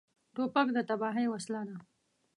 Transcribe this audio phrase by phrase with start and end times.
[0.35, 1.77] توپک د تباهۍ وسیله ده.